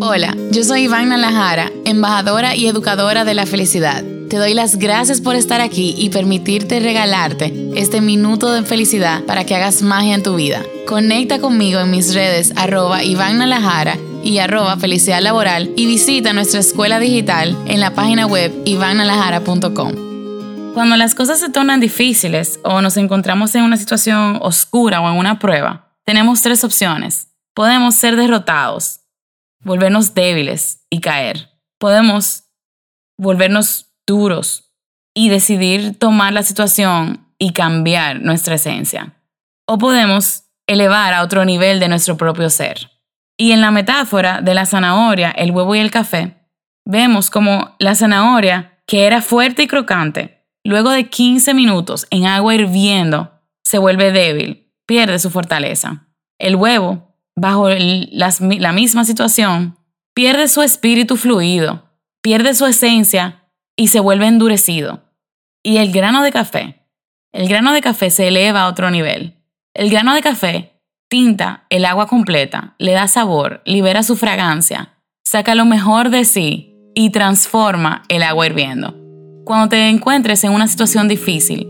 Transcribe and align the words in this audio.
Hola, 0.00 0.36
yo 0.52 0.62
soy 0.62 0.82
Iván 0.82 1.08
Nalajara, 1.08 1.72
embajadora 1.84 2.54
y 2.54 2.66
educadora 2.66 3.24
de 3.24 3.34
la 3.34 3.46
felicidad. 3.46 4.04
Te 4.28 4.36
doy 4.36 4.54
las 4.54 4.76
gracias 4.76 5.20
por 5.20 5.34
estar 5.34 5.60
aquí 5.60 5.94
y 5.98 6.10
permitirte 6.10 6.80
regalarte 6.80 7.52
este 7.74 8.00
minuto 8.00 8.52
de 8.52 8.62
felicidad 8.62 9.24
para 9.24 9.44
que 9.44 9.56
hagas 9.56 9.82
magia 9.82 10.14
en 10.14 10.22
tu 10.22 10.36
vida. 10.36 10.62
Conecta 10.86 11.40
conmigo 11.40 11.80
en 11.80 11.90
mis 11.90 12.14
redes 12.14 12.52
arroba 12.56 13.02
Iván 13.02 13.40
y 14.22 14.38
arroba 14.38 14.76
felicidad 14.76 15.20
laboral 15.20 15.72
y 15.76 15.86
visita 15.86 16.32
nuestra 16.32 16.60
escuela 16.60 17.00
digital 17.00 17.56
en 17.66 17.80
la 17.80 17.94
página 17.94 18.26
web 18.26 18.52
ivannalajara.com. 18.66 20.72
Cuando 20.74 20.96
las 20.96 21.14
cosas 21.14 21.40
se 21.40 21.48
tornan 21.48 21.80
difíciles 21.80 22.60
o 22.62 22.82
nos 22.82 22.96
encontramos 22.96 23.54
en 23.54 23.64
una 23.64 23.76
situación 23.76 24.38
oscura 24.42 25.00
o 25.00 25.10
en 25.10 25.16
una 25.16 25.38
prueba, 25.38 25.90
tenemos 26.04 26.42
tres 26.42 26.62
opciones. 26.62 27.28
Podemos 27.58 27.96
ser 27.96 28.14
derrotados, 28.14 29.00
volvernos 29.64 30.14
débiles 30.14 30.86
y 30.90 31.00
caer. 31.00 31.58
Podemos 31.80 32.44
volvernos 33.18 33.90
duros 34.06 34.72
y 35.12 35.28
decidir 35.28 35.98
tomar 35.98 36.32
la 36.32 36.44
situación 36.44 37.26
y 37.36 37.52
cambiar 37.52 38.20
nuestra 38.20 38.54
esencia. 38.54 39.20
O 39.66 39.76
podemos 39.76 40.44
elevar 40.68 41.12
a 41.14 41.24
otro 41.24 41.44
nivel 41.44 41.80
de 41.80 41.88
nuestro 41.88 42.16
propio 42.16 42.48
ser. 42.48 42.92
Y 43.36 43.50
en 43.50 43.60
la 43.60 43.72
metáfora 43.72 44.40
de 44.40 44.54
la 44.54 44.64
zanahoria, 44.64 45.32
el 45.32 45.50
huevo 45.50 45.74
y 45.74 45.80
el 45.80 45.90
café, 45.90 46.36
vemos 46.84 47.28
como 47.28 47.74
la 47.80 47.96
zanahoria, 47.96 48.78
que 48.86 49.04
era 49.04 49.20
fuerte 49.20 49.64
y 49.64 49.66
crocante, 49.66 50.46
luego 50.62 50.90
de 50.90 51.10
15 51.10 51.54
minutos 51.54 52.06
en 52.10 52.24
agua 52.26 52.54
hirviendo, 52.54 53.32
se 53.64 53.78
vuelve 53.78 54.12
débil, 54.12 54.72
pierde 54.86 55.18
su 55.18 55.28
fortaleza. 55.28 56.06
El 56.38 56.54
huevo, 56.54 57.07
bajo 57.40 57.68
la 57.68 58.72
misma 58.72 59.04
situación, 59.04 59.76
pierde 60.14 60.48
su 60.48 60.62
espíritu 60.62 61.16
fluido, 61.16 61.84
pierde 62.22 62.54
su 62.54 62.66
esencia 62.66 63.44
y 63.76 63.88
se 63.88 64.00
vuelve 64.00 64.26
endurecido. 64.26 65.04
Y 65.62 65.76
el 65.78 65.92
grano 65.92 66.22
de 66.22 66.32
café, 66.32 66.86
el 67.32 67.48
grano 67.48 67.72
de 67.72 67.80
café 67.80 68.10
se 68.10 68.28
eleva 68.28 68.62
a 68.62 68.68
otro 68.68 68.90
nivel. 68.90 69.34
El 69.74 69.90
grano 69.90 70.14
de 70.14 70.22
café 70.22 70.72
tinta 71.08 71.66
el 71.70 71.84
agua 71.84 72.06
completa, 72.06 72.74
le 72.78 72.92
da 72.92 73.06
sabor, 73.06 73.62
libera 73.64 74.02
su 74.02 74.16
fragancia, 74.16 74.94
saca 75.24 75.54
lo 75.54 75.64
mejor 75.64 76.10
de 76.10 76.24
sí 76.24 76.74
y 76.94 77.10
transforma 77.10 78.02
el 78.08 78.22
agua 78.22 78.46
hirviendo. 78.46 78.94
Cuando 79.44 79.68
te 79.68 79.88
encuentres 79.88 80.42
en 80.44 80.52
una 80.52 80.68
situación 80.68 81.08
difícil, 81.08 81.66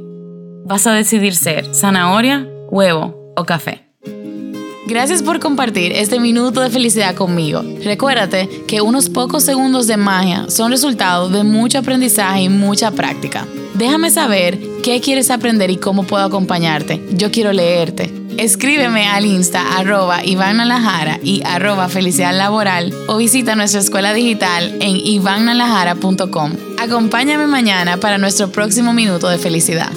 vas 0.65 0.87
a 0.87 0.93
decidir 0.93 1.34
ser 1.34 1.75
zanahoria, 1.75 2.47
huevo 2.71 3.33
o 3.37 3.45
café. 3.45 3.88
Gracias 4.89 5.22
por 5.22 5.39
compartir 5.39 5.92
este 5.92 6.19
minuto 6.19 6.62
de 6.62 6.70
felicidad 6.70 7.14
conmigo. 7.14 7.62
Recuérdate 7.84 8.48
que 8.67 8.81
unos 8.81 9.11
pocos 9.11 9.44
segundos 9.44 9.86
de 9.86 9.98
magia 9.98 10.47
son 10.48 10.70
resultado 10.70 11.28
de 11.28 11.44
mucho 11.44 11.81
aprendizaje 11.81 12.44
y 12.44 12.48
mucha 12.48 12.91
práctica. 12.92 13.47
Déjame 13.75 14.11
saber 14.11 14.59
qué 14.83 15.03
quieres 15.03 15.31
aprender 15.31 15.70
y 15.70 15.77
cómo 15.77 16.05
puedo 16.05 16.25
acompañarte. 16.25 17.05
Yo 17.12 17.31
quiero 17.31 17.53
leerte. 17.53 18.11
Escríbeme 18.39 19.06
al 19.06 19.27
insta 19.27 19.77
arroba 19.77 20.25
y 20.25 21.42
arroba 21.44 21.89
felicidad 21.91 22.34
laboral 22.34 22.94
o 23.09 23.19
visita 23.19 23.56
nuestra 23.56 23.81
escuela 23.81 24.14
digital 24.14 24.75
en 24.81 24.97
ivannalajara.com. 24.97 26.53
Acompáñame 26.78 27.47
mañana 27.47 27.98
para 27.98 28.16
nuestro 28.16 28.50
próximo 28.50 28.94
minuto 28.94 29.28
de 29.28 29.36
felicidad. 29.36 29.92